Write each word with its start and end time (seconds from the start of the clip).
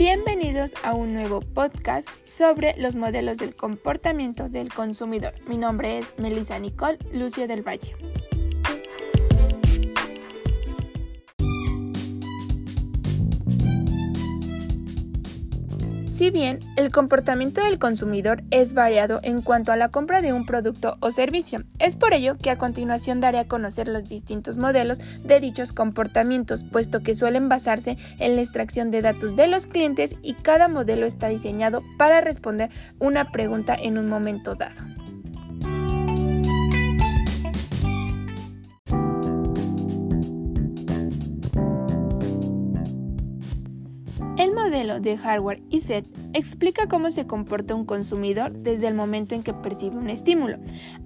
Bienvenidos 0.00 0.72
a 0.82 0.94
un 0.94 1.12
nuevo 1.12 1.40
podcast 1.42 2.08
sobre 2.24 2.74
los 2.78 2.96
modelos 2.96 3.36
del 3.36 3.54
comportamiento 3.54 4.48
del 4.48 4.72
consumidor. 4.72 5.34
Mi 5.46 5.58
nombre 5.58 5.98
es 5.98 6.14
Melissa 6.16 6.58
Nicole 6.58 6.96
Lucio 7.12 7.46
del 7.46 7.60
Valle. 7.60 7.94
Si 16.20 16.30
bien 16.30 16.58
el 16.76 16.92
comportamiento 16.92 17.64
del 17.64 17.78
consumidor 17.78 18.42
es 18.50 18.74
variado 18.74 19.20
en 19.22 19.40
cuanto 19.40 19.72
a 19.72 19.76
la 19.78 19.88
compra 19.88 20.20
de 20.20 20.34
un 20.34 20.44
producto 20.44 20.98
o 21.00 21.10
servicio, 21.12 21.62
es 21.78 21.96
por 21.96 22.12
ello 22.12 22.36
que 22.36 22.50
a 22.50 22.58
continuación 22.58 23.20
daré 23.20 23.38
a 23.38 23.48
conocer 23.48 23.88
los 23.88 24.06
distintos 24.06 24.58
modelos 24.58 24.98
de 25.24 25.40
dichos 25.40 25.72
comportamientos, 25.72 26.62
puesto 26.62 27.02
que 27.02 27.14
suelen 27.14 27.48
basarse 27.48 27.96
en 28.18 28.36
la 28.36 28.42
extracción 28.42 28.90
de 28.90 29.00
datos 29.00 29.34
de 29.34 29.46
los 29.46 29.66
clientes 29.66 30.14
y 30.22 30.34
cada 30.34 30.68
modelo 30.68 31.06
está 31.06 31.28
diseñado 31.28 31.82
para 31.96 32.20
responder 32.20 32.68
una 32.98 33.32
pregunta 33.32 33.74
en 33.74 33.96
un 33.96 34.06
momento 34.06 34.56
dado. 34.56 34.99
De 44.98 45.16
hardware 45.16 45.62
y 45.68 45.80
set 45.80 46.06
explica 46.32 46.88
cómo 46.88 47.10
se 47.10 47.26
comporta 47.26 47.74
un 47.74 47.84
consumidor 47.84 48.52
desde 48.52 48.88
el 48.88 48.94
momento 48.94 49.34
en 49.34 49.42
que 49.42 49.54
percibe 49.54 49.98
un 49.98 50.10
estímulo 50.10 50.58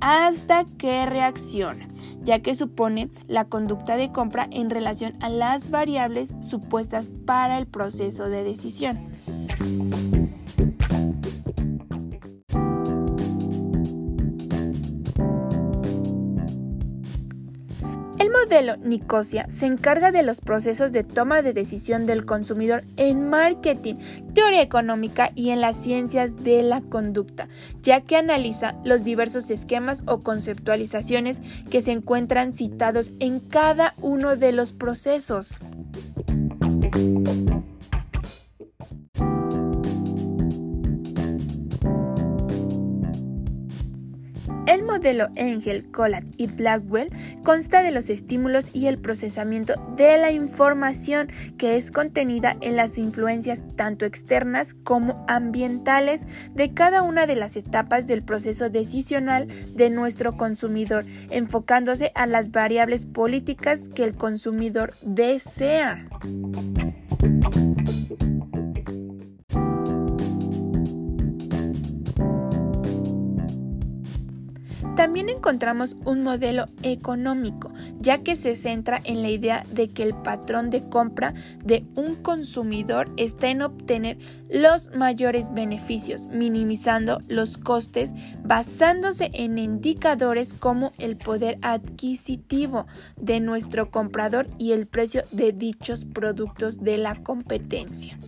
hasta 0.00 0.64
que 0.78 1.06
reacciona, 1.06 1.88
ya 2.22 2.40
que 2.40 2.54
supone 2.54 3.10
la 3.26 3.46
conducta 3.46 3.96
de 3.96 4.12
compra 4.12 4.46
en 4.50 4.70
relación 4.70 5.14
a 5.20 5.28
las 5.28 5.70
variables 5.70 6.36
supuestas 6.40 7.10
para 7.26 7.58
el 7.58 7.66
proceso 7.66 8.28
de 8.28 8.44
decisión. 8.44 9.08
Modelo 18.32 18.76
Nicosia 18.78 19.46
se 19.50 19.66
encarga 19.66 20.10
de 20.10 20.22
los 20.22 20.40
procesos 20.40 20.92
de 20.92 21.04
toma 21.04 21.42
de 21.42 21.52
decisión 21.52 22.06
del 22.06 22.24
consumidor 22.24 22.84
en 22.96 23.28
marketing, 23.28 23.96
teoría 24.34 24.62
económica 24.62 25.30
y 25.34 25.50
en 25.50 25.60
las 25.60 25.76
ciencias 25.76 26.42
de 26.42 26.62
la 26.62 26.80
conducta, 26.80 27.48
ya 27.82 28.00
que 28.00 28.16
analiza 28.16 28.74
los 28.84 29.04
diversos 29.04 29.50
esquemas 29.50 30.02
o 30.06 30.20
conceptualizaciones 30.20 31.42
que 31.70 31.82
se 31.82 31.92
encuentran 31.92 32.52
citados 32.52 33.12
en 33.20 33.40
cada 33.40 33.94
uno 34.00 34.36
de 34.36 34.52
los 34.52 34.72
procesos. 34.72 35.60
El 45.02 45.18
modelo 45.18 45.32
Engel, 45.34 45.90
Collat 45.90 46.22
y 46.36 46.46
Blackwell 46.46 47.10
consta 47.42 47.82
de 47.82 47.90
los 47.90 48.08
estímulos 48.08 48.70
y 48.72 48.86
el 48.86 48.98
procesamiento 48.98 49.74
de 49.96 50.16
la 50.16 50.30
información 50.30 51.28
que 51.58 51.74
es 51.74 51.90
contenida 51.90 52.56
en 52.60 52.76
las 52.76 52.98
influencias 52.98 53.64
tanto 53.74 54.04
externas 54.04 54.74
como 54.84 55.24
ambientales 55.26 56.28
de 56.54 56.72
cada 56.72 57.02
una 57.02 57.26
de 57.26 57.34
las 57.34 57.56
etapas 57.56 58.06
del 58.06 58.22
proceso 58.22 58.70
decisional 58.70 59.48
de 59.74 59.90
nuestro 59.90 60.36
consumidor, 60.36 61.04
enfocándose 61.30 62.12
a 62.14 62.26
las 62.26 62.52
variables 62.52 63.04
políticas 63.04 63.88
que 63.88 64.04
el 64.04 64.14
consumidor 64.14 64.94
desea. 65.02 66.06
También 75.12 75.28
encontramos 75.28 75.94
un 76.06 76.22
modelo 76.22 76.68
económico, 76.82 77.70
ya 78.00 78.22
que 78.22 78.34
se 78.34 78.56
centra 78.56 78.98
en 79.04 79.20
la 79.20 79.28
idea 79.28 79.62
de 79.70 79.90
que 79.90 80.04
el 80.04 80.14
patrón 80.14 80.70
de 80.70 80.88
compra 80.88 81.34
de 81.62 81.84
un 81.96 82.14
consumidor 82.14 83.10
está 83.18 83.50
en 83.50 83.60
obtener 83.60 84.16
los 84.48 84.90
mayores 84.96 85.52
beneficios, 85.52 86.28
minimizando 86.28 87.18
los 87.28 87.58
costes, 87.58 88.14
basándose 88.42 89.30
en 89.34 89.58
indicadores 89.58 90.54
como 90.54 90.94
el 90.96 91.18
poder 91.18 91.58
adquisitivo 91.60 92.86
de 93.20 93.40
nuestro 93.40 93.90
comprador 93.90 94.48
y 94.56 94.72
el 94.72 94.86
precio 94.86 95.24
de 95.30 95.52
dichos 95.52 96.06
productos 96.06 96.82
de 96.82 96.96
la 96.96 97.16
competencia. 97.16 98.18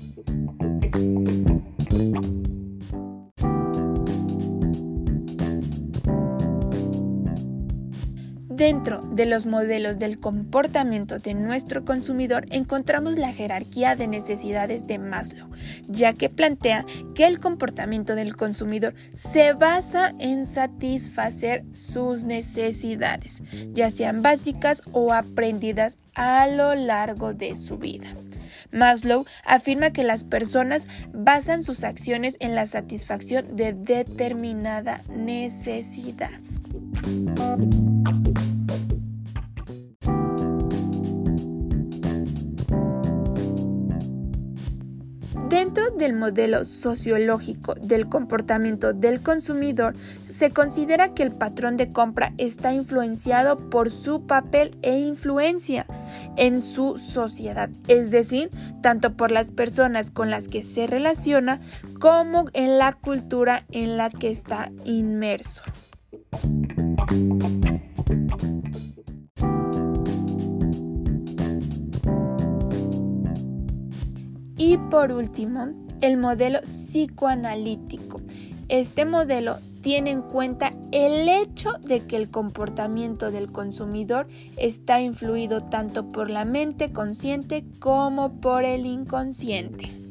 Dentro 8.57 9.01
de 9.01 9.27
los 9.27 9.47
modelos 9.47 9.99
del 9.99 10.21
comportamiento 10.21 11.19
de 11.19 11.35
nuestro 11.35 11.85
consumidor 11.85 12.47
encontramos 12.51 13.19
la 13.19 13.33
jerarquía 13.33 13.97
de 13.97 14.07
necesidades 14.07 14.87
de 14.87 15.01
Maslow, 15.01 15.49
ya 15.89 16.13
que 16.13 16.29
plantea 16.29 16.87
que 17.17 17.27
el 17.27 17.41
comportamiento 17.41 18.15
del 18.15 18.37
consumidor 18.37 18.95
se 19.13 19.55
basa 19.55 20.15
en 20.21 20.47
satisfacer 20.47 21.65
sus 21.73 22.23
necesidades, 22.23 23.43
ya 23.73 23.91
sean 23.91 24.23
básicas 24.23 24.83
o 24.93 25.13
aprendidas 25.13 25.99
a 26.15 26.47
lo 26.47 26.77
largo 26.77 27.35
de 27.35 27.57
su 27.57 27.77
vida. 27.79 28.07
Maslow 28.71 29.25
afirma 29.45 29.91
que 29.91 30.05
las 30.05 30.23
personas 30.23 30.87
basan 31.13 31.65
sus 31.65 31.83
acciones 31.83 32.37
en 32.39 32.55
la 32.55 32.67
satisfacción 32.67 33.57
de 33.57 33.73
determinada 33.73 35.03
necesidad. 35.09 36.31
Dentro 45.49 45.91
del 45.91 46.15
modelo 46.15 46.65
sociológico 46.65 47.75
del 47.75 48.09
comportamiento 48.09 48.93
del 48.93 49.21
consumidor, 49.21 49.95
se 50.29 50.51
considera 50.51 51.15
que 51.15 51.23
el 51.23 51.33
patrón 51.33 51.77
de 51.77 51.93
compra 51.93 52.33
está 52.39 52.73
influenciado 52.73 53.57
por 53.71 53.91
su 53.91 54.27
papel 54.27 54.77
e 54.83 54.99
influencia 54.99 55.87
en 56.37 56.63
su 56.63 56.97
sociedad, 56.97 57.69
es 57.87 58.11
decir, 58.11 58.51
tanto 58.83 59.15
por 59.15 59.31
las 59.31 59.53
personas 59.53 60.11
con 60.11 60.31
las 60.31 60.49
que 60.49 60.63
se 60.63 60.87
relaciona 60.87 61.61
como 62.01 62.47
en 62.55 62.79
la 62.79 62.93
cultura 62.95 63.65
en 63.71 63.97
la 63.97 64.11
que 64.11 64.31
está 64.31 64.73
inmerso. 64.85 65.63
Y 74.57 74.79
por 74.91 75.13
último, 75.13 75.69
el 76.01 76.17
modelo 76.17 76.61
psicoanalítico. 76.63 78.21
Este 78.69 79.05
modelo 79.05 79.59
tiene 79.83 80.13
en 80.13 80.23
cuenta 80.23 80.73
el 80.93 81.29
hecho 81.29 81.75
de 81.83 82.07
que 82.07 82.17
el 82.17 82.31
comportamiento 82.31 83.31
del 83.31 83.53
consumidor 83.53 84.27
está 84.57 85.03
influido 85.03 85.65
tanto 85.65 86.09
por 86.09 86.31
la 86.31 86.47
mente 86.47 86.93
consciente 86.93 87.65
como 87.81 88.41
por 88.41 88.65
el 88.65 88.87
inconsciente. 88.87 90.04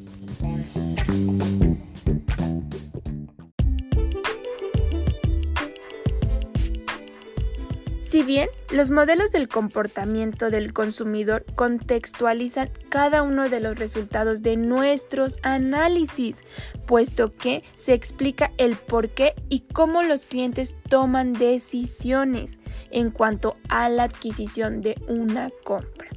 Si 8.14 8.22
bien 8.22 8.48
los 8.70 8.92
modelos 8.92 9.32
del 9.32 9.48
comportamiento 9.48 10.48
del 10.48 10.72
consumidor 10.72 11.44
contextualizan 11.56 12.70
cada 12.88 13.24
uno 13.24 13.48
de 13.48 13.58
los 13.58 13.76
resultados 13.76 14.40
de 14.40 14.56
nuestros 14.56 15.36
análisis, 15.42 16.44
puesto 16.86 17.34
que 17.34 17.64
se 17.74 17.92
explica 17.92 18.52
el 18.56 18.76
por 18.76 19.08
qué 19.08 19.34
y 19.48 19.64
cómo 19.72 20.04
los 20.04 20.26
clientes 20.26 20.76
toman 20.88 21.32
decisiones 21.32 22.60
en 22.92 23.10
cuanto 23.10 23.56
a 23.68 23.88
la 23.88 24.04
adquisición 24.04 24.80
de 24.80 24.94
una 25.08 25.50
compra, 25.64 26.08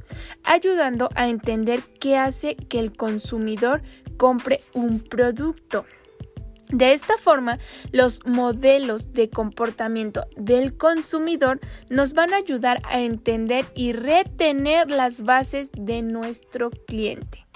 ayudando 0.44 1.08
a 1.16 1.28
entender 1.28 1.82
qué 1.98 2.16
hace 2.16 2.54
que 2.54 2.78
el 2.78 2.96
consumidor 2.96 3.82
compre 4.16 4.60
un 4.72 5.00
producto. 5.00 5.84
De 6.70 6.92
esta 6.92 7.16
forma, 7.16 7.58
los 7.92 8.26
modelos 8.26 9.12
de 9.14 9.30
comportamiento 9.30 10.26
del 10.36 10.76
consumidor 10.76 11.60
nos 11.88 12.12
van 12.12 12.34
a 12.34 12.36
ayudar 12.36 12.82
a 12.84 13.00
entender 13.00 13.64
y 13.74 13.92
retener 13.92 14.90
las 14.90 15.22
bases 15.22 15.70
de 15.72 16.02
nuestro 16.02 16.70
cliente, 16.70 17.46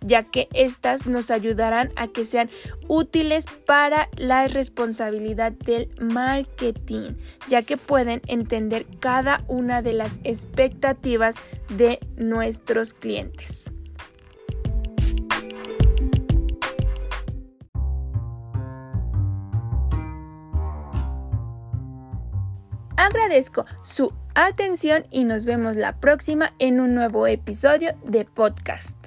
ya 0.00 0.24
que 0.24 0.48
éstas 0.52 1.06
nos 1.06 1.30
ayudarán 1.30 1.92
a 1.94 2.08
que 2.08 2.24
sean 2.24 2.50
útiles 2.88 3.46
para 3.66 4.08
la 4.16 4.48
responsabilidad 4.48 5.52
del 5.52 5.88
marketing, 6.00 7.12
ya 7.48 7.62
que 7.62 7.76
pueden 7.76 8.20
entender 8.26 8.84
cada 8.98 9.44
una 9.46 9.80
de 9.80 9.92
las 9.92 10.18
expectativas 10.24 11.36
de 11.68 12.00
nuestros 12.16 12.94
clientes. 12.94 13.70
Agradezco 22.96 23.66
su 23.82 24.12
atención 24.34 25.06
y 25.10 25.24
nos 25.24 25.44
vemos 25.44 25.76
la 25.76 26.00
próxima 26.00 26.52
en 26.58 26.80
un 26.80 26.94
nuevo 26.94 27.26
episodio 27.26 27.96
de 28.04 28.24
podcast. 28.24 29.05